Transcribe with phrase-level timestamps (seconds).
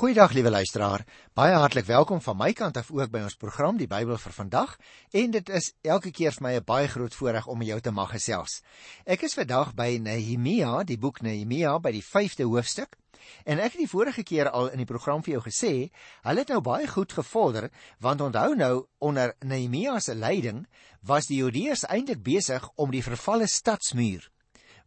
[0.00, 1.02] Goeiedag liewe luisteraar.
[1.36, 4.70] Baie hartlik welkom van my kant af ook by ons program Die Bybel vir vandag.
[5.12, 7.90] En dit is elke keer vir my 'n baie groot voorreg om met jou te
[7.90, 8.62] mag gesels.
[9.04, 12.96] Ek is vandag by Nehemia, die boek Nehemia by die 5de hoofstuk.
[13.44, 15.92] En ek het die vorige keer al in die program vir jou gesê,
[16.22, 20.66] hulle het nou baie goed gevorder, want onthou nou onder Nehemia se leiding
[21.02, 24.30] was die Judeërs eintlik besig om die vervalle stadsmuur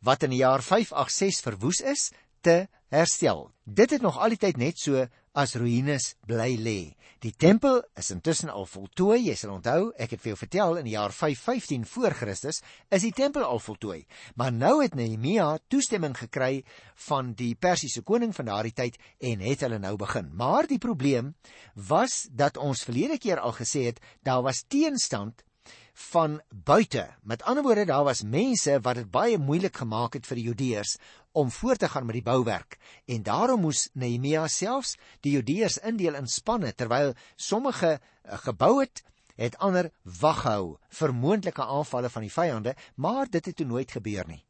[0.04, 2.12] wat in die jaar 586 verwoes is,
[2.44, 3.48] te herstel.
[3.64, 6.80] Dit het nog al die tyd net so as ruïnes bly lê.
[7.24, 9.22] Die tempel is intussen al voltooi.
[9.24, 12.60] Jy sal onthou, ek het vir jou vertel in die jaar 515 voor Christus
[12.92, 14.02] is die tempel al voltooi.
[14.36, 16.66] Maar nou het Nehemia toestemming gekry
[17.08, 20.30] van die Persiese koning van daardie tyd en het hulle nou begin.
[20.36, 21.34] Maar die probleem
[21.74, 25.46] was dat ons verlede keer al gesê het daar was teenstand
[25.94, 27.08] van buite.
[27.22, 30.98] Met ander woorde, daar was mense wat dit baie moeilik gemaak het vir die Judeërs
[31.34, 32.78] om voort te gaan met die bouwerk.
[33.06, 39.04] En daarom moes Nehemia selfs die Judeërs indeel in spanne terwyl sommige uh, gebou het,
[39.36, 39.90] het ander
[40.22, 44.44] wag hou vir moontlike aanvalle van die vyande, maar dit het toe nooit gebeur nie.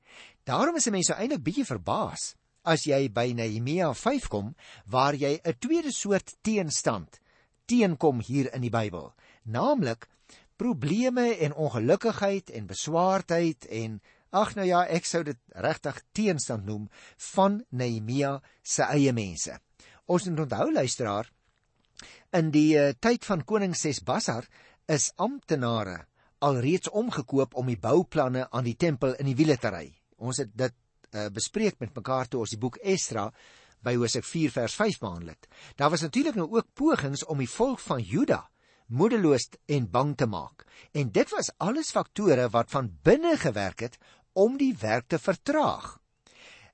[0.43, 4.53] Daarom is mense eintlik bietjie verbaas as jy by Nehemia 5 kom
[4.87, 7.19] waar jy 'n tweede soort teenstand
[7.65, 9.13] teenkom hier in die Bybel,
[9.43, 10.07] naamlik
[10.55, 14.01] probleme en ongelukkigheid en beswaardheid en
[14.33, 16.89] ag nou ja, ek sou dit regtig teenstand noem
[17.33, 19.55] van Nehemia se eie mense.
[20.09, 21.29] Ons moet onthou luisteraar,
[22.33, 24.47] in die uh, tyd van koning Sesbassar
[24.89, 26.03] is amptenare
[26.43, 29.85] alreeds omgekoop om die bouplanne aan die tempel in die wiele te ry.
[30.17, 30.73] Ons het dit
[31.13, 33.29] uh, bespreek met mekaar toe ons die boek Esdra
[33.83, 35.47] by Hosea 4 vers 5 behandel het.
[35.79, 38.41] Daar was natuurlik nou ook pogings om die volk van Juda
[38.93, 40.65] moedeloos en bang te maak.
[40.91, 43.97] En dit was alles faktore wat van binne gewerk het
[44.33, 45.97] om die werk te vertraag.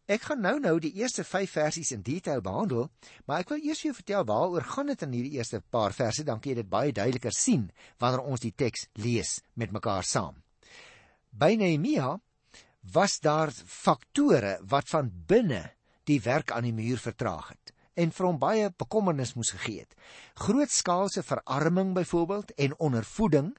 [0.09, 2.88] Ek gaan nou nou die eerste 5 versies in detail behandel,
[3.27, 6.25] maar ek wil eers vir jou vertel waaroor gaan dit in hierdie eerste paar verse,
[6.25, 7.67] dan kan jy dit baie duideliker sien
[8.02, 10.41] wanneer ons die teks lees met mekaar saam.
[11.30, 12.15] By Nehemia
[12.93, 15.61] was daar faktore wat van binne
[16.09, 19.95] die werk aan die muur vertraag het en vir hom baie bekommernis moes gegee het.
[20.39, 23.52] Grootskaalse verarming byvoorbeeld en ondervoeding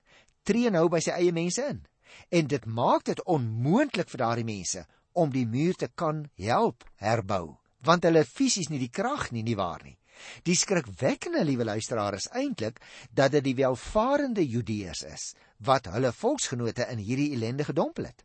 [0.49, 1.83] tree nou by sy eie mense in.
[2.29, 7.57] En dit maak dit onmoontlik vir daardie mense om die muur te kan help herbou,
[7.83, 9.97] want hulle fisies nie die krag nie nie waar nie.
[10.45, 15.31] Die skrikwekkende liewe luisteraar is eintlik dat dit die welvarende Judeërs is
[15.65, 18.25] wat hulle volksgenote in hierdie ellende gedompel het.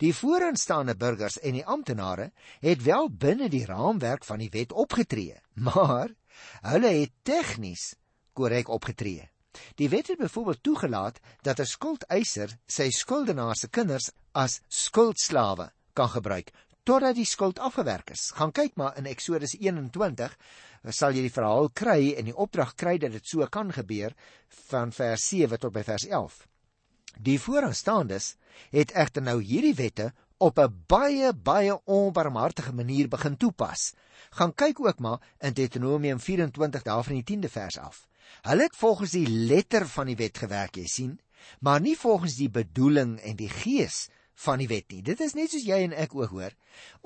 [0.00, 2.30] Die vooraanstaande burgers en die amptenare
[2.60, 6.12] het wel binne die raamwerk van die wet opgetree, maar
[6.66, 7.94] hulle het tegnies
[8.32, 9.28] korrek opgetree.
[9.74, 16.08] Die wet het byvoorbeeld toegelaat dat 'n skuldeiser sy skuldenaar se kinders as skuldslawe kan
[16.08, 16.52] gebruik
[16.82, 18.30] totdat die skuld afgewerk is.
[18.34, 20.36] Gaan kyk maar in Eksodus 21
[20.88, 24.14] sal jy die verhaal kry en die opdrag kry dat dit so kan gebeur
[24.70, 26.46] van vers 7 tot by vers 11.
[27.18, 28.34] Die vooraanstaandes
[28.70, 33.92] het egter nou hierdie wette op 'n baie baie onbarmhartige manier begin toepas.
[34.30, 38.09] Gaan kyk ook maar in Deuteronomium 24 daarvan die 10de vers af.
[38.46, 41.18] Hulle het volgens die letter van die wet gewerk, jy sien,
[41.60, 44.08] maar nie volgens die bedoeling en die gees
[44.44, 45.02] van die wet nie.
[45.04, 46.56] Dit is net soos jy en ek ook hoor.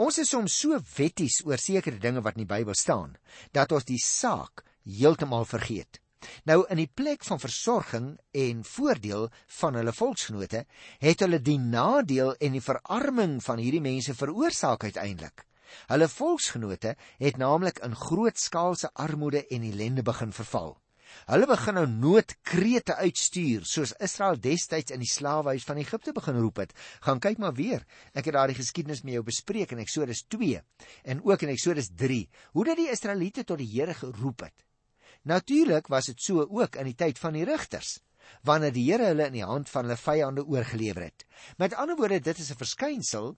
[0.00, 3.16] Ons is soms so wetties oor sekere dinge wat in die Bybel staan
[3.56, 6.00] dat ons die saak heeltemal vergeet.
[6.48, 9.26] Nou in die plek van versorging en voordeel
[9.58, 10.62] van hulle volksgenote,
[11.02, 15.44] het hulle die nadeel en die verarming van hierdie mense veroorsaak uiteindelik.
[15.90, 20.76] Hulle volksgenote het naamlik in grootskaalse armoede en ellende begin verval.
[21.26, 26.60] Hulle begin nou noodkrete uitstuur soos Israel destyds in die slawehuis van Egipte begin roep
[26.62, 26.74] het.
[27.06, 27.86] Gaan kyk maar weer.
[28.12, 30.60] Ek het daardie geskiedenis met jou bespreek in Eksodus 2
[31.04, 34.64] en ook in Eksodus 3 hoe dat die Israeliete tot die Here geroep het.
[35.24, 37.96] Natuurlik was dit so ook in die tyd van die rigters,
[38.44, 41.24] wanneer die Here hulle in die hand van hulle vyande oorgelewer het.
[41.56, 43.36] Met ander woorde, dit is 'n verskynsel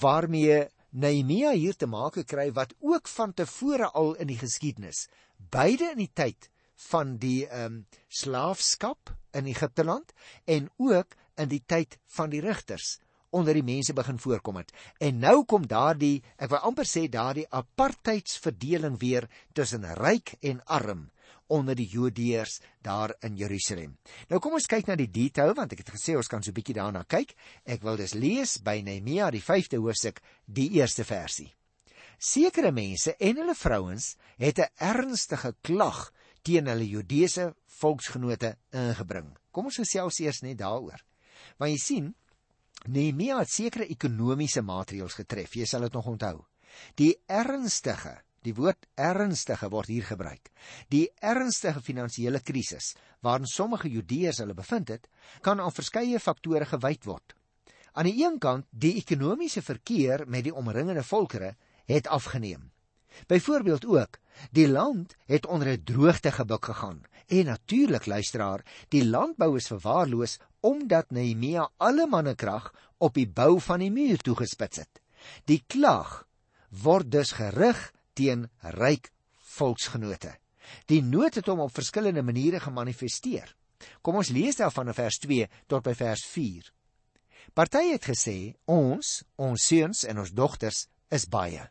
[0.00, 5.08] waarmee Nehemia hier te maak kry wat ook van tevore al in die geskiedenis,
[5.50, 6.48] beide in die tyd
[6.90, 10.12] van die ehm um, slaafskap in Egipte land
[10.44, 12.98] en ook in die tyd van die rigters
[13.30, 14.72] onder die mense begin voorkom het.
[15.04, 21.08] En nou kom daardie, ek wil amper sê daardie apartheidsverdeling weer tussen ryk en arm
[21.48, 23.96] onder die Jodeërs daar in Jerusalem.
[24.28, 26.54] Nou kom ons kyk na die detail want ek het gesê ons kan so 'n
[26.54, 27.34] bietjie daarna kyk.
[27.64, 31.54] Ek wil dus lees by Nehemia die 5de hoofstuk, die eerste versie.
[32.18, 36.12] Sekere mense en hulle vrouens het 'n ernstige klag
[36.42, 39.32] teen hulle Jodeese volksgenote ingebring.
[39.50, 41.02] Kom ons gesels eers net daaroor.
[41.58, 42.14] Want jy sien,
[42.86, 45.56] Nehemia het sekere ekonomiese maatreëls getref.
[45.58, 46.36] Jy sal dit nog onthou.
[46.94, 50.50] Die ernstige Die woord ernstige word hier gebruik.
[50.94, 52.94] Die ernstige finansiële krisis
[53.26, 55.08] waarin sommige Judeërs hulle bevind het,
[55.42, 57.34] kan aan verskeie faktore gewyd word.
[57.98, 61.56] Aan die een kant, die ekonomiese verkeer met die omringende volkere
[61.90, 62.70] het afgeneem.
[63.26, 64.20] Byvoorbeeld ook,
[64.50, 70.38] die land het onder 'n droogte gebuk gegaan en natuurlik luisteraar, die landbou is verwaarloos
[70.60, 75.00] omdat Nehemia alle mannekrag op die bou van die muur toegespits het.
[75.44, 76.26] Die klag
[76.68, 79.12] word dus gerig teen ryk
[79.58, 80.34] volksgenote.
[80.86, 83.54] Die nood het hom op verskillende maniere gemanifesteer.
[84.02, 86.72] Kom ons lees daarvan in vers 2 tot by vers 4.
[87.54, 91.62] Party het gesê ons, ons seuns en ons dogters is baie.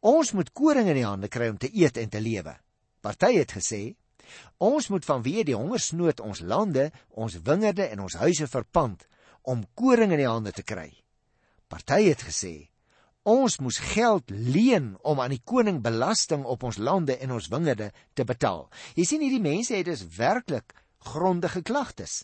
[0.00, 2.54] Ons moet koring in die hande kry om te eet en te lewe.
[3.02, 3.82] Party het gesê
[4.62, 9.02] ons moet vanweë die hongersnood ons lande, ons wingerde en ons huise verpand
[9.42, 10.88] om koring in die hande te kry.
[11.68, 12.54] Party het gesê
[13.28, 17.92] ons moes geld leen om aan die koning belasting op ons lande en ons wingerde
[18.14, 18.66] te betaal.
[18.98, 22.22] Jy sien hierdie mense het dus werklik grondige klagtes.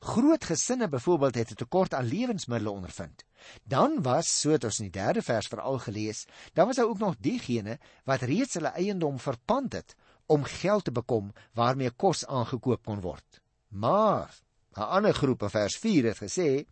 [0.00, 3.24] Groot gesinne byvoorbeeld het 'n tekort aan lewensmiddels ondervind.
[3.64, 6.98] Dan was, so het ons in die 3de vers veral gelees, dan was daar ook
[6.98, 9.96] nog diegene wat reeds hulle eiendom verpand het
[10.26, 13.40] om geld te bekom waarmee kos aangekoop kon word.
[13.68, 14.40] Maar
[14.76, 16.64] 'n ander groep in vers 4 het gesê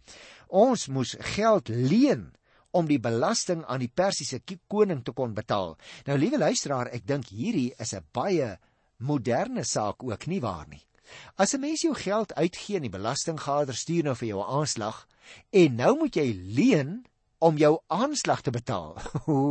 [0.47, 2.33] ons moes geld leen
[2.71, 5.77] om die belasting aan die Persiese koning te kon betaal.
[6.05, 8.59] Nou liewe luisteraar, ek dink hierdie is 'n baie
[8.97, 10.88] moderne saak ook nie waar nie.
[11.37, 15.07] As 'n mens jou geld uitgee en die belastinggader stuur nou vir jou 'n aanslag
[15.51, 17.07] en nou moet jy leen
[17.39, 18.97] om jou aanslag te betaal.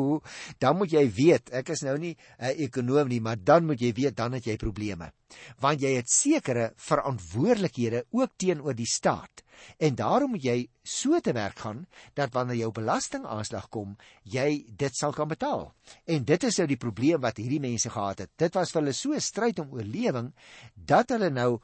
[0.62, 3.94] dan moet jy weet, ek is nou nie 'n ekonom nie, maar dan moet jy
[3.94, 5.12] weet dan het jy probleme.
[5.60, 9.44] Want jy het sekere verantwoordelikhede ook teenoor die staat.
[9.78, 14.96] En daarom moet jy so te werk gaan dat wanneer jou belastingaanslag kom, jy dit
[14.96, 15.74] sal kan betaal.
[16.06, 18.32] En dit is nou die probleem wat hierdie mense gehad het.
[18.36, 20.34] Dit was vir hulle so 'n stryd om oorlewing
[20.76, 21.60] dat hulle nou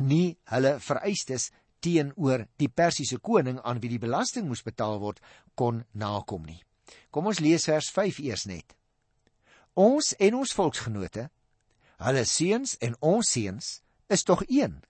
[0.00, 1.50] nie hulle vereistes
[1.84, 5.20] teenoor die Persiese koning aan wie die belasting moes betaal word
[5.58, 6.62] kon nakom nie.
[7.12, 8.74] Kom ons lees vers 5 eers net.
[9.74, 11.28] Ons en ons volksgenote,
[12.04, 13.70] hulle seuns en ons seuns
[14.12, 14.80] is tog een.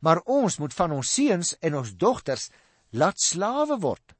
[0.00, 2.48] Maar ons moet van ons seuns en ons dogters
[2.90, 4.14] laat slawe word.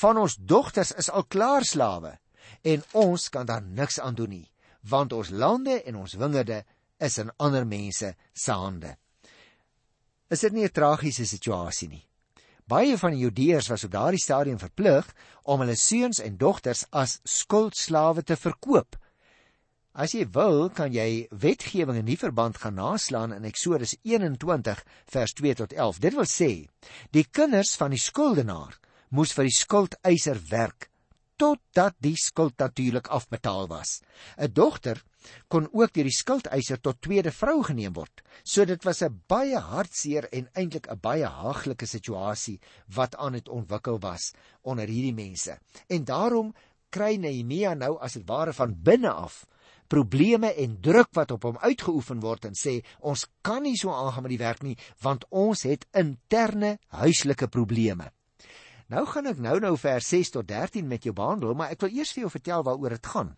[0.00, 2.16] Van ons dogters is al klaar slawe
[2.64, 4.48] en ons kan daar niks aan doen nie,
[4.88, 6.62] want ons lande en ons wingerde
[7.00, 8.94] is in ander mense se hande
[10.34, 12.04] is dit nie 'n tragiese situasie nie.
[12.66, 15.08] Baie van die Judeërs was op daardie stadium verplig
[15.42, 18.96] om hulle seuns en dogters as skuldslawe te verkoop.
[19.92, 25.32] As jy wil, kan jy wetgewing in die verband gaan naslaan in Eksodus 21 vers
[25.32, 26.00] 2 tot 11.
[26.00, 26.68] Dit wil sê,
[27.12, 28.80] die kinders van die skuldenaar
[29.10, 30.88] moes vir die skuldeiser werk
[31.44, 34.00] totdat die skuld natuurlik afbetaal was.
[34.38, 35.02] 'n Dogter
[35.48, 38.22] kon ook deur die skuldeiser tot tweede vrou geneem word.
[38.44, 42.60] So dit was 'n baie hartseer en eintlik 'n baie haaglike situasie
[42.94, 44.32] wat aan het ontwikkel was
[44.62, 45.58] onder hierdie mense.
[45.88, 46.54] En daarom
[46.90, 49.46] kry Nehemia nou as dit ware van binne af
[49.88, 54.22] probleme en druk wat op hom uitgeoefen word en sê ons kan nie so aangaan
[54.22, 58.10] met die werk nie want ons het interne huislike probleme.
[58.92, 61.94] Nou gaan ek nou nou vers 6 tot 13 met jou behandel, maar ek wil
[61.94, 63.36] eers vir jou vertel waaroor dit gaan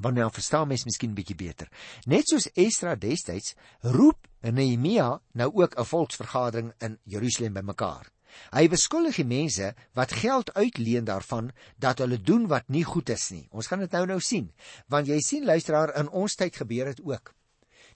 [0.00, 1.68] want nou verstaan mens miskien bietjie beter.
[2.08, 3.52] Net soos Esdra destyds
[3.84, 8.08] roep Nehemia nou ook 'n volksvergadering in Jerusalem bymekaar.
[8.52, 13.30] Hy beskuldig die mense wat geld uitleen daarvan dat hulle doen wat nie goed is
[13.30, 13.48] nie.
[13.50, 14.52] Ons gaan dit nou nou sien,
[14.88, 17.34] want jy sien luisteraar in ons tyd gebeur dit ook.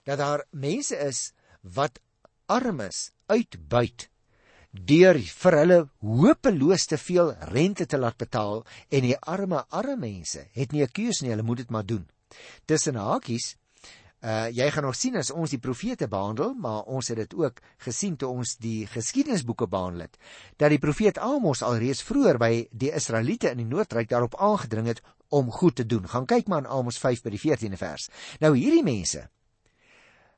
[0.03, 1.99] Dat daar mense is wat
[2.45, 4.09] armes uitbuit
[4.71, 10.47] deur vir hulle hopeloos te veel rente te laat betaal en die arme arme mense
[10.53, 12.07] het nie 'n keuse nie, hulle moet dit maar doen.
[12.65, 13.55] Tussen hakies,
[14.21, 17.61] uh jy gaan nog sien as ons die profete behandel, maar ons het dit ook
[17.77, 20.17] gesien toe ons die geskiedenisboeke behandel het,
[20.57, 25.01] dat die profeet Amos alreeds vroeër by die Israeliete in die Noordryk daarop aangedring het
[25.29, 26.07] om goed te doen.
[26.07, 28.09] Gaan kyk maar in Amos 5 by die 14de vers.
[28.39, 29.29] Nou hierdie mense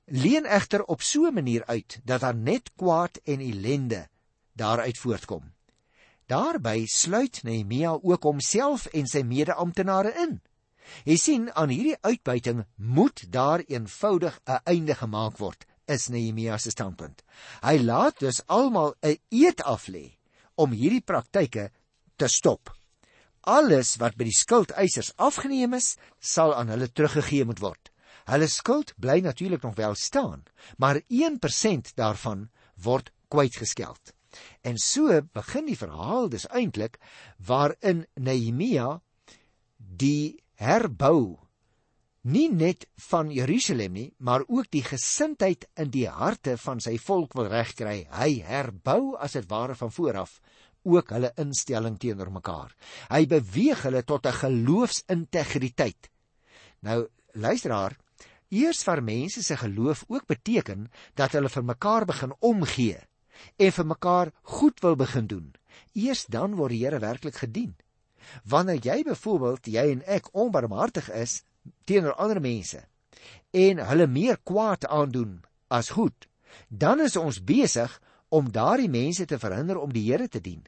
[0.10, 4.08] leen egter op so 'n manier uit dat daar net kwaad en ellende
[4.60, 5.48] daaruit voortkom.
[6.30, 10.38] Daarby sluit Nehemia ook homself en sy mede-amptenare in.
[11.06, 16.70] Jy sien aan hierdie uitbuiting moet daar eenvoudig 'n einde gemaak word, is Nehemia se
[16.70, 17.24] standpunt.
[17.62, 20.18] Hy laat dus almal 'n eed aflê
[20.56, 21.72] om hierdie praktyke
[22.16, 22.76] te stop.
[23.42, 27.92] Alles wat by die skuldeisers afgeneem is, sal aan hulle teruggegee moet word.
[28.26, 30.44] Hulle skuld bly natuurlik nog wel staan,
[30.78, 34.14] maar 1% daarvan word kwytgeskeld.
[34.62, 37.00] En so begin die verhaal dus eintlik
[37.38, 39.00] waarin Nehemia
[39.78, 41.40] die herbou
[42.30, 47.34] nie net van Jerusalem nie, maar ook die gesindheid in die harte van sy volk
[47.38, 48.04] wil regkry.
[48.12, 50.40] Hy herbou as dit ware van vooraf
[50.90, 52.76] ook hulle instelling teenoor mekaar.
[53.12, 56.10] Hy beweeg hulle tot 'n geloofsintegriteit.
[56.82, 57.98] Nou luisteraar,
[58.50, 63.09] eers vir mense se geloof ook beteken dat hulle vir mekaar begin omgee
[63.58, 65.54] en vir mekaar goed wil begin doen.
[65.94, 67.76] Eers dan word die Here werklik gedien.
[68.44, 71.44] Wanneer jy byvoorbeeld jy en ek onbarmhartig is
[71.86, 72.84] teenoor ander mense
[73.52, 76.28] en hulle meer kwaad aandoen as goed,
[76.70, 77.96] dan is ons besig
[78.30, 80.62] om daardie mense te verhinder om die Here te dien.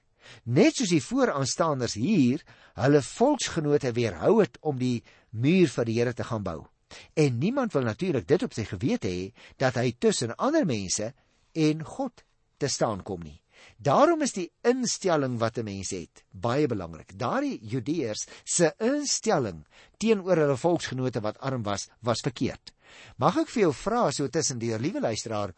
[0.43, 2.41] Net soos die vooraanstaanders hier
[2.79, 6.65] hulle volksgenote weerhou het om die muur vir die Here te gaan bou.
[7.13, 11.13] En niemand wil natuurlik dit op sy gewete hê dat hy tussen ander mense
[11.53, 12.23] en God
[12.61, 13.39] te staan kom nie.
[13.81, 17.17] Daarom is die instelling wat 'n mens het baie belangrik.
[17.17, 19.65] Daardie Judeërs se instelling
[19.97, 22.73] teenoor hulle volksgenote wat arm was, was verkeerd.
[23.17, 25.53] Mag ek vir jou vra so tussen die liewe luisteraar,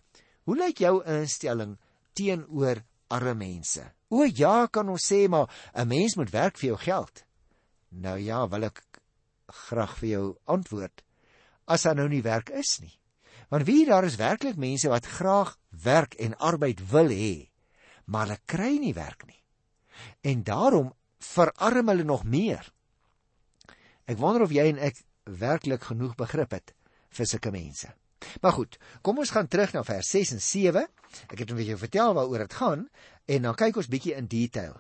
[0.45, 1.77] hoe lyk jou instelling
[2.13, 3.83] teenoor arme mense?
[4.10, 7.25] O ja, kan ons sê maar 'n mens moet werk vir jou geld.
[7.89, 8.83] Nou ja, wil ek
[9.48, 11.03] graag vir jou antwoord.
[11.67, 13.00] As daar nou nie werk is nie.
[13.53, 17.53] Want wie daar is werklik mense wat graag werk en arbeid wil hê
[18.05, 19.39] maar hulle kry nie werk nie.
[20.22, 22.72] En daarom verarm hulle nog meer.
[24.05, 26.74] Ek wonder of jy en ek werklik genoeg begrip het
[27.13, 27.91] vir sulke mense.
[28.41, 30.83] Maar goed, kom ons gaan terug na vers 6 en 7.
[31.29, 32.88] Ek het net vir jou vertel waaroor dit gaan
[33.25, 34.75] en dan kyk ons bietjie in detail.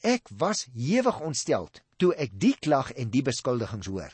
[0.00, 4.12] Ek was hewig ontsteld toe ek die klag en die beskuldigings hoor.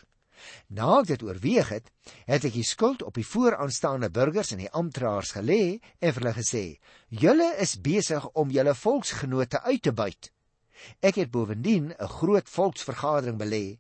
[0.69, 1.91] Na ek dit oorweeg het,
[2.27, 5.63] het ek die skuld op die vooraanstaande burgers en die amptenare gelê
[6.01, 6.65] en vir hulle gesê:
[7.09, 10.33] "Julle is besig om julle volksgenote uit te buit."
[11.03, 13.79] Ek het bovendien 'n groot volksvergadering belê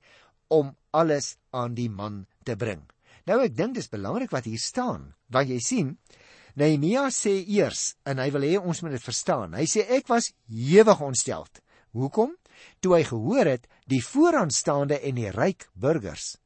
[0.49, 2.83] om alles aan die man te bring.
[3.27, 5.99] Nou ek dink dis belangrik wat hier staan, want jy sien,
[6.55, 9.55] Nehemia sê eers en hy wil hê ons moet dit verstaan.
[9.55, 11.61] Hy sê ek was hewig ontsteld.
[11.93, 12.35] Hoekom?
[12.81, 16.37] Toe hy gehoor het die vooraanstaande en die ryk burgers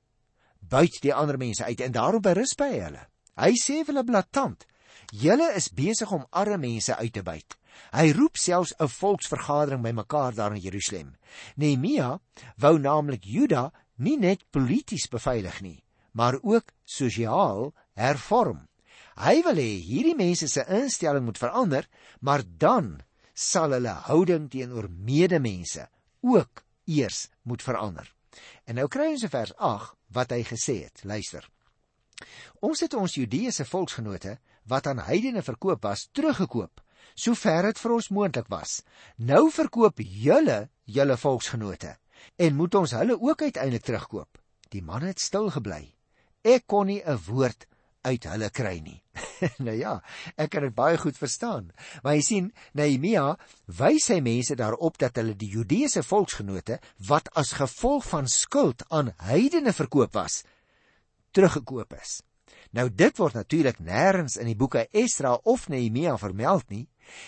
[0.72, 3.02] buit die ander mense uit en daarom berus by hulle.
[3.36, 4.64] Hy sê vir hulle blaatant:
[5.12, 7.58] "Julle is besig om arme mense uit te buit."
[7.92, 11.16] Hy roep selfs 'n volksvergadering bymekaar daar in Jerusalem.
[11.56, 12.20] Nehemia
[12.56, 18.68] wou naamlik Juda nie net polities beveilig nie, maar ook sosiaal hervorm.
[19.16, 21.88] Hy wil hê hierdie mense se instelling moet verander,
[22.20, 23.00] maar dan
[23.34, 25.88] sal hulle houding teenoor medemense
[26.20, 28.14] ook eers moet verander.
[28.64, 31.04] En nou kry ons in vers 8 wat hy gesê het.
[31.04, 31.48] Luister.
[32.60, 34.38] Ons het ons Judeese volksgenote
[34.70, 36.80] wat aan heidene verkoop was, teruggekoop,
[37.14, 38.80] sover dit vir ons moontlik was.
[39.18, 41.96] Nou verkoop julle julle volksgenote
[42.38, 44.38] en moet ons hulle ook uiteindelik terugkoop.
[44.70, 45.94] Die man het stil gebly.
[46.42, 47.66] Ek kon nie 'n woord
[48.02, 48.98] uit hulle kry nie.
[49.66, 49.96] nou ja,
[50.40, 51.70] ek kan dit baie goed verstaan.
[52.02, 53.36] Maar jy sien, Nehemia
[53.78, 59.12] wys sy mense daarop dat hulle die Judeese volksgenote wat as gevolg van skuld aan
[59.22, 60.42] heidene verkoop was,
[61.32, 62.20] teruggekoop is.
[62.72, 66.86] Nou dit word natuurlik nêrens in die boeke Esdra of Nehemia vermeld nie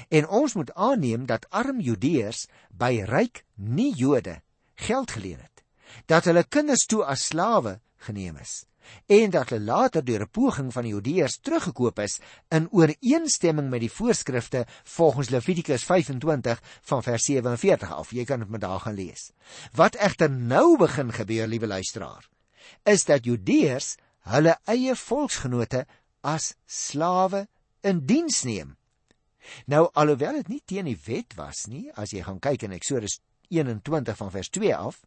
[0.09, 4.39] en ons moet aanneem dat arm Judeërs by ryk nie-Jode
[4.87, 5.65] geld geleen het.
[6.09, 8.63] Dat hulle kinders toe as slawe geneem is
[9.07, 13.81] en dat hulle later deur 'n poging van die Judeërs teruggekoop is in ooreenstemming met
[13.81, 18.11] die voorskrifte volgens Levitikus 25 van vers 47 af.
[18.11, 19.31] Jy kan dit met daar gaan lees.
[19.73, 22.29] Wat egter nou begin gebeur, liewe luisteraar,
[22.83, 25.87] is dat Judeërs hulle eie volksgenote
[26.21, 27.47] as slawe
[27.81, 28.77] in diens neem.
[29.67, 33.21] Nou alhoewel dit nie teen die wet was nie, as jy gaan kyk in Eksodus
[33.51, 35.01] 21 van vers 2 af,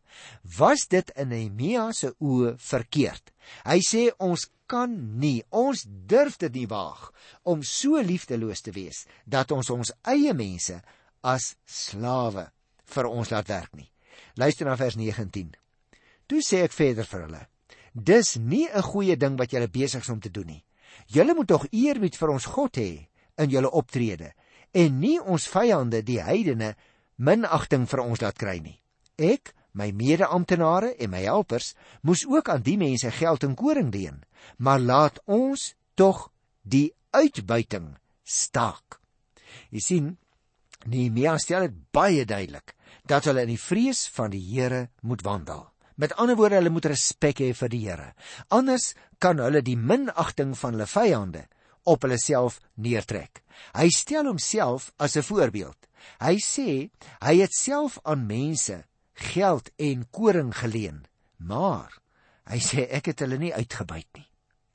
[0.58, 3.34] was dit in Nehemia se oë verkeerd.
[3.66, 7.12] Hy sê ons kan nie, ons durf dit nie waag
[7.48, 10.76] om so liefdeloos te wees dat ons ons eie mense
[11.24, 12.50] as slawe
[12.94, 13.90] vir ons laat werk nie.
[14.38, 15.56] Luister na vers 19.
[16.28, 17.44] Toe sê ek verder vir hulle:
[17.94, 20.64] Dis nie 'n goeie ding wat julle besig is om te doen nie.
[21.08, 24.34] Julle moet tog eerbied vir ons God hê in julle optrede
[24.72, 26.76] en nie ons vyande die heidene
[27.18, 28.78] minagting vir ons laat kry nie.
[29.18, 34.24] Ek, my mede-amptenare en my helpers moes ook aan die mense geld en koring leen,
[34.58, 36.30] maar laat ons tog
[36.64, 39.00] die uitbuiting staak.
[39.74, 40.16] Jy sien,
[40.88, 42.76] Nehemia stel dit baie duidelik
[43.10, 45.66] dat hulle in die vrees van die Here moet wandel.
[45.98, 48.12] Met ander woorde, hulle moet respek hê vir die Here.
[48.54, 51.48] Anders kan hulle die minagting van hulle vyande
[51.88, 53.42] op hulle self neertrek.
[53.74, 55.87] Hy stel homself as 'n voorbeeld.
[56.20, 56.90] Hy sê
[57.22, 61.06] hy het self aan mense geld en koring geleen,
[61.38, 61.98] maar
[62.48, 64.28] Hy sê ek het hulle nie uitgebuit nie.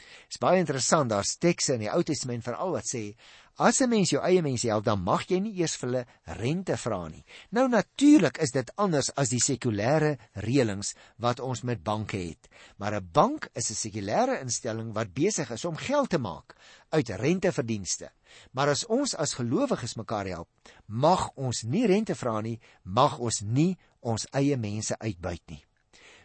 [0.02, 3.12] Dit is baie interessant, daar's tekste in die Ou Testament veral wat sê
[3.60, 6.06] As 'n mens jou eie mense help, dan mag jy nie eers vir hulle
[6.40, 7.24] rente vra nie.
[7.52, 12.48] Nou natuurlik is dit anders as die sekulêre reëlings wat ons met banke het.
[12.78, 16.56] Maar 'n bank is 'n sekulêre instelling wat besig is om geld te maak
[16.90, 18.10] uit renteverdienste.
[18.52, 20.48] Maar as ons as gelowiges mekaar help,
[20.86, 25.62] mag ons nie rente vra nie, mag ons nie ons eie mense uitbuit nie.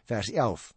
[0.07, 0.71] Vers 11.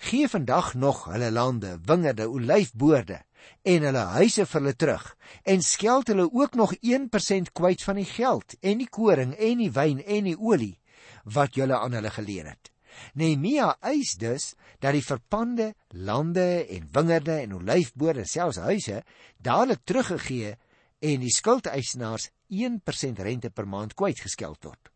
[0.00, 3.20] Gee vandag nog hulle lande, wingerde, olyfboorde
[3.62, 5.06] en hulle huise vir hulle terug
[5.44, 9.72] en skeld hulle ook nog 1% kwyt van die geld en die koring en die
[9.76, 10.76] wyn en die olie
[11.24, 12.72] wat julle aan hulle geleen het.
[13.14, 19.02] Nehemia eis dus dat die verpande lande en wingerde en olyfboorde selfs huise
[19.38, 20.56] dadelik teruggegee
[21.00, 24.90] en die skuldeisnaars 1% rente per maand kwytgeskeld word.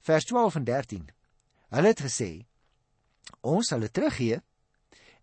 [0.00, 1.08] Vers 12 en 13.
[1.70, 2.30] Hulle het gesê
[3.46, 4.40] ons sal dit teruggee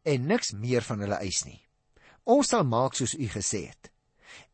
[0.07, 1.59] en niks meer van hulle eis nie.
[2.23, 3.91] Ons sal maak soos u gesê het.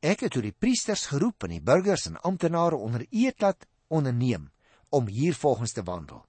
[0.03, 4.49] Ek het toe die priesters geroep en die burgers en amptenare onder eed laat onderneem
[4.93, 6.23] om hier volgens te wandel.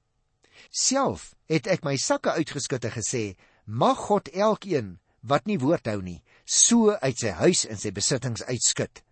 [0.71, 3.25] Self het ek my sakke uitgeskit en gesê:
[3.67, 8.45] "Mag God elkeen wat nie woord hou nie, so uit sy huis en sy besittings
[8.45, 9.03] uitskit,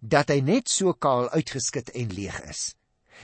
[0.00, 2.74] dat hy net so kaal uitgeskit en leeg is."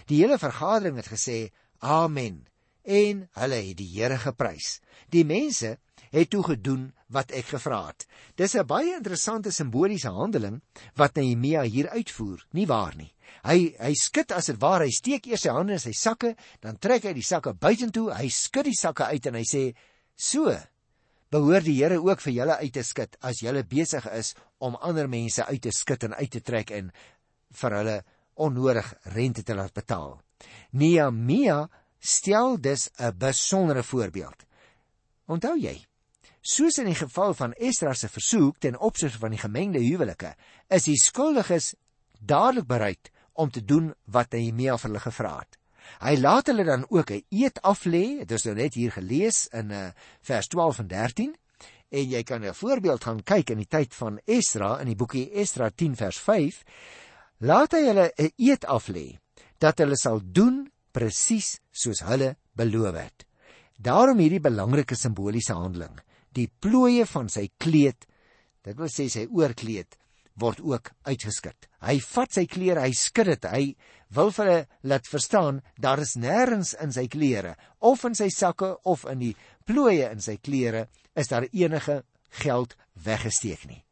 [0.07, 1.51] Die hele vergadering het gesê:
[1.81, 2.47] "Amen."
[2.85, 4.81] En hulle het die Here geprys.
[5.11, 5.79] Die mense
[6.11, 8.07] het toe gedoen wat ek gevra het.
[8.37, 10.61] Dis 'n baie interessante simboliese handeling
[10.97, 13.13] wat Nehemia hier uitvoer, nie waar nie?
[13.45, 16.79] Hy hy skud as dit ware, hy steek eers sy hande in sy sakke, dan
[16.79, 19.75] trek hy die sakke buitentoe, hy skud die sakke uit en hy sê:
[20.17, 20.57] "So
[21.31, 25.09] behoort die Here ook vir julle uit te skud as julle besig is om ander
[25.09, 26.93] mense uit te skud en uit te trek en
[27.53, 28.05] vir hulle
[28.37, 30.21] onnodig rente te laat betaal."
[30.73, 31.69] Nehemia
[32.01, 34.47] stel dus 'n besondere voorbeeld.
[35.27, 35.87] Onthou jy,
[36.41, 40.33] Soos in die geval van Esdra se versoek ten opsigte van die gemengde huwelike,
[40.73, 41.75] is die skuldiges
[42.17, 45.59] dadelik bereid om te doen wat Nehemia vir hulle gevra het.
[46.01, 49.71] Hy laat hulle dan ook 'n eed aflê, dit is nou net hier gelees in
[49.71, 51.37] uh, vers 12 en 13.
[51.91, 55.31] En jy kan 'n voorbeeld gaan kyk in die tyd van Esdra in die boekie
[55.33, 56.63] Esdra 10 vers 5.
[57.39, 59.19] Laat hy hulle 'n eed aflê
[59.59, 63.27] dat hulle sal doen presies soos hulle beloof het.
[63.77, 66.01] Daarom hierdie belangrike simboliese handeling
[66.37, 68.07] die plooie van sy kleed,
[68.65, 69.97] dit wil sê sy oorkleed,
[70.41, 71.69] word ook uitgeskit.
[71.85, 73.49] Hy vat sy klere, hy skud dit.
[73.51, 73.65] Hy
[74.17, 78.73] wil vir hulle laat verstaan daar is nêrens in sy klere of in sy sakke
[78.89, 79.35] of in die
[79.69, 80.89] plooie in sy klere
[81.19, 82.03] is daar enige
[82.43, 83.83] geld weggesteek nie.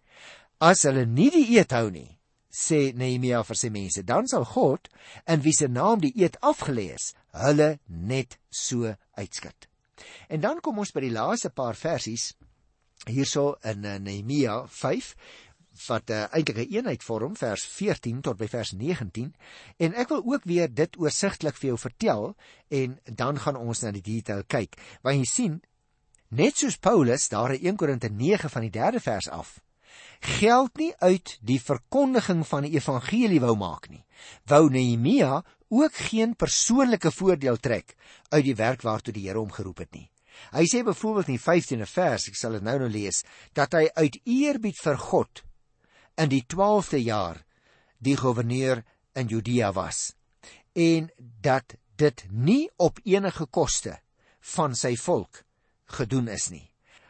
[0.58, 2.18] As hulle nie die eed hou nie,
[2.50, 4.88] sê Nehemia vir sy mense, dan sal God
[5.30, 9.68] in wie se naam die eed afgelê is, hulle net so uitskit.
[10.28, 12.32] En dan kom ons by die laaste paar versies
[13.06, 15.14] hierso in uh, Nehemia 5
[15.86, 19.34] wat uh, eintlik 'n eenheid vorm vers 14 tot by vers 19
[19.78, 22.34] en ek wil ook weer dit oorsigtelik vir jou vertel
[22.68, 24.74] en dan gaan ons na die detail kyk.
[25.02, 25.62] Want jy sien
[26.28, 29.60] net soos Paulus daar in 1 Korinte 9 van die 3de vers af
[30.20, 34.04] geld nie uit die verkondiging van die evangelie wou maak nie.
[34.50, 37.94] Wou Nehemia ook geen persoonlike voordeel trek
[38.28, 40.08] uit die werk waartoe die Here hom geroep het nie.
[40.54, 43.24] Hy sê byvoorbeeld in die 15de vers, ek sal dit nou nou lees,
[43.58, 45.42] dat hy uit eerbied vir God
[46.18, 47.42] in die 12de jaar
[47.98, 48.84] die goewerneur
[49.18, 50.12] in Judea was
[50.78, 51.10] en
[51.42, 53.96] dat dit nie op enige koste
[54.54, 55.42] van sy volk
[55.98, 56.68] gedoen is nie.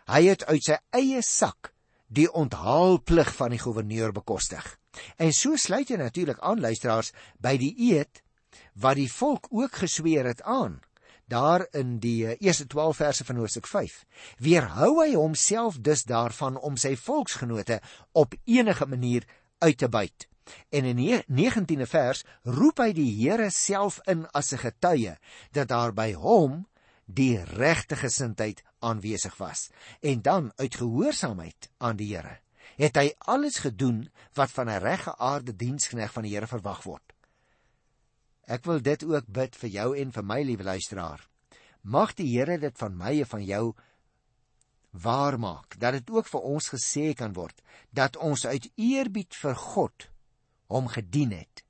[0.09, 1.75] Hy het uit sy eie sak
[2.09, 4.65] die onthaalplig van die goewerneur bekostig.
[5.21, 7.13] En so sluit hy natuurlik aan luisteraars
[7.45, 8.23] by die eed
[8.81, 10.81] wat die volk ook gesweer het aan
[11.29, 14.05] daar in die eh, eerste 12 verse van Hoofstuk 5
[14.39, 17.81] weerhou hy homself dus daarvan om sy volksgenote
[18.13, 19.27] op enige manier
[19.59, 20.29] uit te buit.
[20.73, 25.19] En in die 19de vers roep hy die Here self in as 'n getuie
[25.53, 26.67] dat daar by hom
[27.05, 29.69] die regte gesindheid aanwesig was
[30.01, 32.41] en dan uit gehoorsaamheid aan die Here
[32.77, 37.18] het hy alles gedoen wat van 'n reggeaarde dienskneg van die Here verwag word
[38.49, 41.21] Ek wil dit ook bid vir jou en vir my liewe luisteraar.
[41.85, 43.65] Mag die Here dit van my en van jou
[44.91, 47.61] waar maak dat dit ook vir ons gesê kan word
[47.93, 50.09] dat ons uit eerbied vir God
[50.73, 51.63] hom gedien het,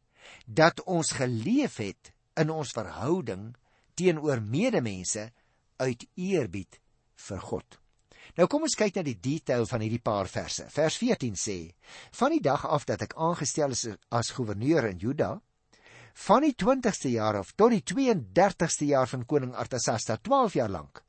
[0.47, 3.51] dat ons geleef het in ons verhouding
[3.99, 5.29] teenoor medemense
[5.83, 6.79] uit eerbied
[7.29, 7.79] vir God.
[8.39, 10.67] Nou kom ons kyk na die detail van hierdie paar verse.
[10.71, 11.59] Vers 14 sê:
[12.15, 15.39] Van die dag af dat ek aangestel is as goewerneur in Juda,
[16.27, 21.03] van die 20ste jaar af tot die 32ste jaar van koning Artasasta 12 jaar lank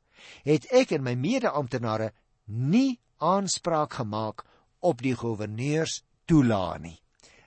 [0.44, 2.10] het ek en my mede-amptenare
[2.46, 4.44] nie aanspraak gemaak
[4.80, 6.98] op die goewerneurs toelaat nie.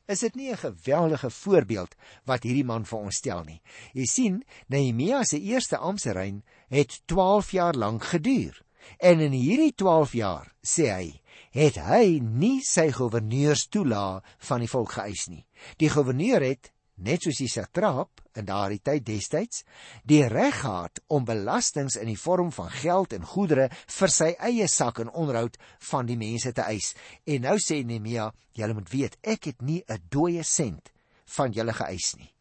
[0.06, 1.96] Is dit nie 'n geweldige voorbeeld
[2.26, 3.62] wat hierdie man vir ons stel nie?
[3.94, 8.62] Jy sien, Nehemia se eerste ampterein het 12 jaar lank geduur.
[9.00, 11.22] En in hierdie 12 jaar, sê hy,
[11.52, 15.46] het hy nie sy goewerneurs toelaat van die volk geëis nie.
[15.78, 19.64] Die goewerneur het net soos die satraap in daardie tyd destyds
[20.06, 24.68] die reg gehad om belastings in die vorm van geld en goedere vir sy eie
[24.68, 25.58] sak en onderhoud
[25.90, 26.94] van die mense te eis.
[27.26, 30.92] En nou sê Nehemia, julle moet weet, ek het nie 'n dooie sent
[31.38, 32.32] van julle geëis nie.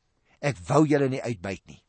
[0.41, 1.83] Ek wou julle nie uitbuit nie.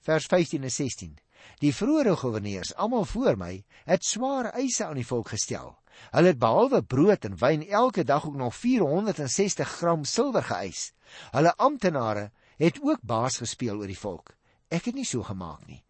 [0.00, 1.16] Vers 15 en 16.
[1.60, 5.76] Die vroeëre goewerneurs, almal voor my, het swaar eise aan die volk gestel.
[6.12, 10.92] Hulle het behalwe brood en wyn elke dag ook nog 460 gram silwer geëis.
[11.34, 14.34] Hulle amptenare het ook baas gespeel oor die volk.
[14.68, 15.82] Ek het nie so gemaak nie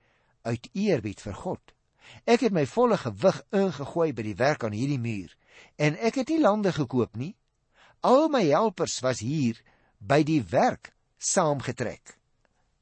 [0.46, 1.72] uit eerbied vir God.
[2.24, 5.32] Ek het my volle gewig ingegooi by die werk aan hierdie muur
[5.82, 7.34] en ek het nie lande gekoop nie.
[8.06, 9.58] Al my helpers was hier
[9.98, 12.18] by die werk saamgetrek.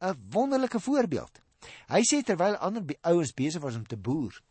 [0.01, 1.41] 'n Wonderlike voorbeeld.
[1.89, 4.43] Hy sê terwyl ander ouens besig was om te boer,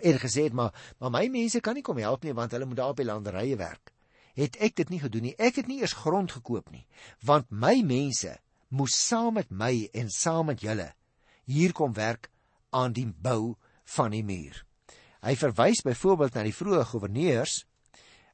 [0.00, 2.76] en gesê het maar maar my mense kan nie kom help nie want hulle moet
[2.76, 3.92] daar op die landerye werk.
[4.38, 5.34] Het ek dit nie gedoen nie.
[5.38, 6.86] Ek het nie eers grond gekoop nie
[7.26, 8.36] want my mense
[8.68, 10.92] moes saam met my en saam met julle
[11.48, 12.28] hier kom werk
[12.70, 13.56] aan die bou
[13.96, 14.64] van die muur.
[15.24, 17.62] Hy verwys byvoorbeeld na die vroeë goewerneurs.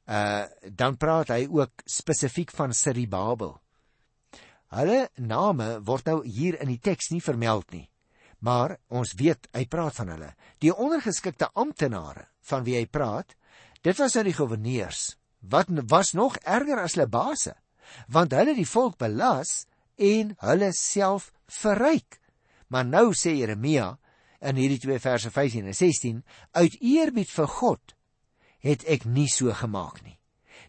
[0.05, 3.55] Uh dan praat hy ook spesifiek van Siribabel.
[4.75, 7.87] Hulle name word nou hier in die teks nie vermeld nie.
[8.45, 10.33] Maar ons weet hy praat van hulle.
[10.61, 13.37] Die ondergeskikte amptenare van wie hy praat,
[13.81, 15.15] dit was uit die goewerneurs
[15.51, 17.55] wat was nog erger as hulle baase,
[18.09, 19.65] want hulle die volk belas
[19.97, 21.31] en hulle self
[21.61, 22.21] verryk.
[22.69, 23.95] Maar nou sê Jeremia
[24.45, 27.95] in hierdie twee verse 15 en 16 uit eerbied vir God
[28.65, 30.17] het ek nie so gemaak nie.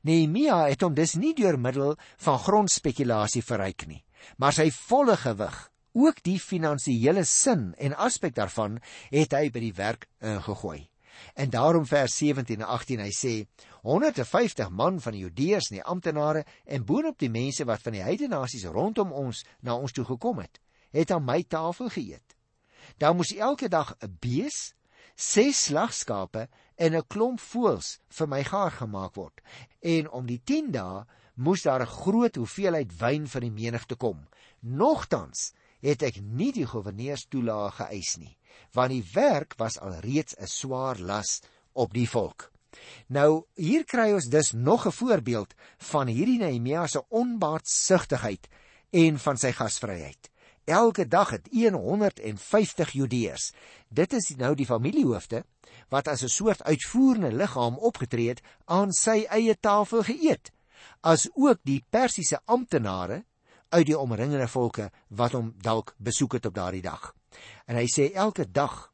[0.05, 4.03] Nehemia het hom dus nie deur middel van grondspekulasie verryk nie,
[4.37, 5.55] maar sy volle gewig
[5.95, 8.81] ook die finansiële sin en aspek daarvan
[9.13, 10.85] het hy by die werk ingegooi.
[11.33, 13.33] En daarom vers 17 en 18 hy sê
[13.81, 18.03] 150 man van die Judeërs en die amptenare en boonop die mense wat van die
[18.05, 20.59] heidene nasies rondom ons na ons toe gekom het,
[20.91, 22.35] het aan my tafel geëet.
[22.97, 24.73] Daar moes elke dag 'n bees,
[25.15, 29.41] ses slagskape en 'n klomp voëls vir my gaar gemaak word.
[29.81, 34.27] En om die 10 dae moes daar 'n groot hoeveelheid wyn vir die menigte kom.
[34.61, 38.37] Nogtans het ek nie die goewerneurs toelaag geëis nie,
[38.71, 41.41] want die werk was alreeds 'n swaar las
[41.73, 42.51] op die volk.
[43.07, 48.47] Nou hier kry ons dus nog 'n voorbeeld van hierdie Nehemia se onbaatsigtigheid
[48.89, 50.29] en van sy gasvryheid.
[50.65, 53.53] Elke dag het 150 Judeërs.
[53.87, 55.45] Dit is nou die familiehoofde
[55.89, 60.51] wat as 'n soort uitvoerende liggaam opgetree het aan sy eie tafel geëet,
[61.01, 63.25] as ook die Persiese amptenare
[63.69, 67.13] uit die omringende volke wat hom dalk besoek het op daardie dag.
[67.65, 68.91] En hy sê elke dag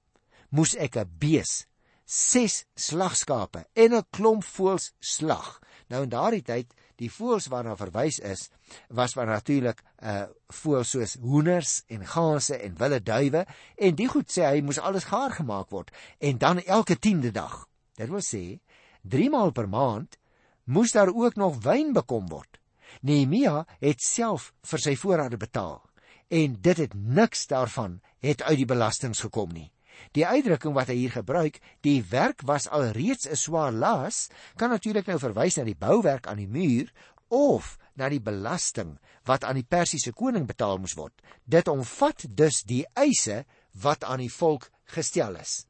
[0.50, 1.66] moes ek 'n bees,
[2.06, 5.60] ses slagskape en 'n klomp voëls slag.
[5.88, 8.50] Nou in daardie tyd, die voëls waarna verwys is,
[8.90, 14.32] was van natuurlik uh, voëls soos hoenders en ganse en wilde duwe en die goed
[14.32, 17.68] sê hy moes alles gaar gemaak word en dan elke 10de dag.
[17.98, 18.60] Dit wil sê
[19.02, 20.18] 3 maal per maand
[20.64, 22.60] moes daar ook nog wyn bekom word.
[23.02, 25.82] Nehemia het self vir sy voorrade betaal
[26.32, 29.68] en dit het niks daarvan het uit die belastings gekom nie.
[30.16, 35.06] Die uitdrukking wat hy hier gebruik, die werk was alreeds 'n swaar las, kan natuurlik
[35.08, 36.92] nou verwys na die bouwerk aan die muur
[37.28, 41.14] of na die belasting wat aan die Persiese koning betaal moes word.
[41.46, 45.66] Dit omvat dus die eise wat aan die volk gestel is.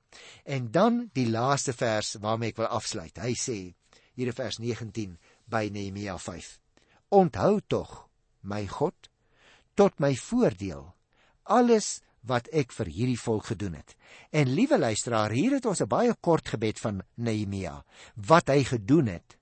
[0.45, 3.17] En dan die laaste vers waarmee ek wil afsluit.
[3.17, 3.73] Hy sê
[4.13, 6.59] hier in vers 19 by Nehemia 5.
[7.09, 8.09] Onthou tog,
[8.41, 9.10] my God,
[9.81, 10.91] tot my voordeel
[11.49, 13.95] alles wat ek vir hierdie volk gedoen het.
[14.29, 17.83] En liewe luisteraar, hier het ons 'n baie kort gebed van Nehemia.
[18.15, 19.37] Wat hy gedoen het,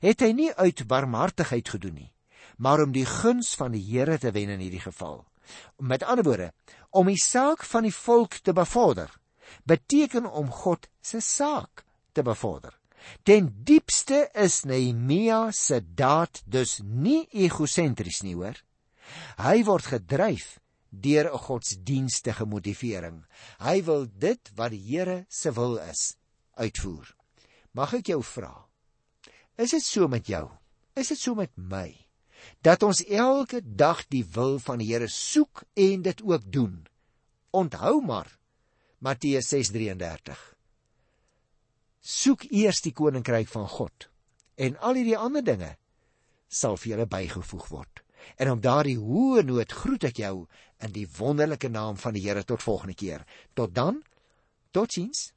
[0.00, 2.12] het hy nie uit barmhartigheid gedoen nie,
[2.58, 5.24] maar om die guns van die Here te wen in hierdie geval.
[5.78, 6.52] Met ander woorde,
[6.90, 9.10] om die saak van die volk te bevorder,
[9.64, 12.74] beteken om God se saak te bevorder.
[13.22, 18.65] Ten diepste is Nehemia se daad dus nie egosentries nie, hoor.
[19.38, 20.58] Hy word gedryf
[20.90, 23.24] deur 'n godsdienstige motivering.
[23.58, 26.16] Hy wil dit wat die Here se wil is
[26.54, 27.14] uitvoer.
[27.72, 28.66] Mag ek jou vra?
[29.56, 30.50] Is dit so met jou?
[30.94, 32.06] Is dit so met my?
[32.62, 36.86] Dat ons elke dag die wil van die Here soek en dit ook doen.
[37.50, 38.38] Onthou maar,
[38.98, 40.56] Matteus 6:33.
[42.00, 44.08] Soek eers die koninkryk van God
[44.54, 45.76] en al hierdie ander dinge
[46.48, 48.05] sal vir julle bygevoeg word.
[48.36, 50.34] En om daardie hoë noot groet ek jou
[50.84, 53.24] in die wonderlike naam van die Here tot volgende keer.
[53.54, 54.02] Tot dan.
[54.70, 55.32] Totsiens.